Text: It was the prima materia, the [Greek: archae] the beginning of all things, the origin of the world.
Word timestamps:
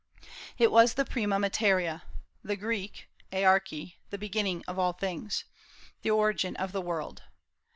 It 0.57 0.71
was 0.71 0.95
the 0.95 1.05
prima 1.05 1.37
materia, 1.37 2.01
the 2.43 2.55
[Greek: 2.55 3.07
archae] 3.31 3.97
the 4.09 4.17
beginning 4.17 4.63
of 4.67 4.79
all 4.79 4.93
things, 4.93 5.45
the 6.01 6.09
origin 6.09 6.55
of 6.55 6.71
the 6.71 6.81
world. 6.81 7.21